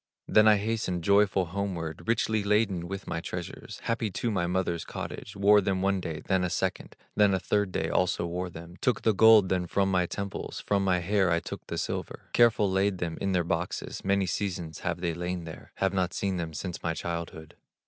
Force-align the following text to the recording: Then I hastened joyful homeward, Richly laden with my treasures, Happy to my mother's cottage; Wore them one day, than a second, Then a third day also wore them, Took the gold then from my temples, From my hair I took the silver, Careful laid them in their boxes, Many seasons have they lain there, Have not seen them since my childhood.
Then 0.27 0.47
I 0.47 0.57
hastened 0.57 1.03
joyful 1.03 1.45
homeward, 1.53 2.07
Richly 2.07 2.43
laden 2.43 2.87
with 2.87 3.05
my 3.05 3.21
treasures, 3.21 3.81
Happy 3.83 4.09
to 4.09 4.31
my 4.31 4.47
mother's 4.47 4.83
cottage; 4.83 5.35
Wore 5.35 5.61
them 5.61 5.83
one 5.83 5.99
day, 6.01 6.21
than 6.25 6.43
a 6.43 6.49
second, 6.49 6.95
Then 7.15 7.35
a 7.35 7.39
third 7.39 7.71
day 7.71 7.87
also 7.87 8.25
wore 8.25 8.49
them, 8.49 8.77
Took 8.81 9.03
the 9.03 9.13
gold 9.13 9.49
then 9.49 9.67
from 9.67 9.91
my 9.91 10.07
temples, 10.07 10.59
From 10.59 10.83
my 10.83 11.01
hair 11.01 11.29
I 11.29 11.39
took 11.39 11.67
the 11.67 11.77
silver, 11.77 12.29
Careful 12.33 12.67
laid 12.67 12.97
them 12.97 13.19
in 13.21 13.33
their 13.33 13.43
boxes, 13.43 14.03
Many 14.03 14.25
seasons 14.25 14.79
have 14.79 15.01
they 15.01 15.13
lain 15.13 15.43
there, 15.43 15.71
Have 15.75 15.93
not 15.93 16.15
seen 16.15 16.37
them 16.37 16.55
since 16.55 16.81
my 16.81 16.95
childhood. 16.95 17.53